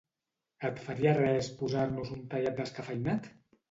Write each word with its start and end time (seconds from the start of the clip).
Et 0.69 0.81
faria 0.85 1.13
res 1.19 1.51
posar-nos 1.61 2.17
un 2.19 2.27
tallat 2.35 2.61
descafeïnat? 2.65 3.35